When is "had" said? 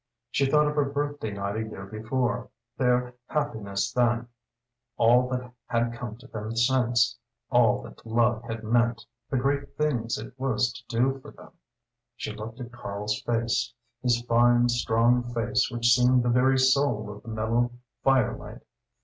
5.67-5.93, 8.45-8.63